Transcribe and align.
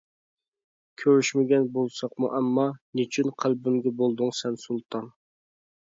كۆرۈشمىگەن 1.01 1.67
بولساقمۇ 1.75 2.31
ئەمما، 2.37 2.65
نېچۈن 3.01 3.31
قەلبىمگە 3.45 3.95
بولدۇڭ 4.01 4.37
سەن 4.39 4.59
سۇلتان. 4.65 5.11